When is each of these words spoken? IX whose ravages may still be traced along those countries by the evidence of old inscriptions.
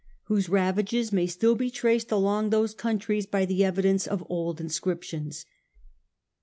IX 0.01 0.27
whose 0.29 0.49
ravages 0.49 1.11
may 1.13 1.27
still 1.27 1.53
be 1.53 1.69
traced 1.69 2.11
along 2.11 2.49
those 2.49 2.73
countries 2.73 3.27
by 3.27 3.45
the 3.45 3.63
evidence 3.63 4.07
of 4.07 4.25
old 4.31 4.59
inscriptions. 4.59 5.45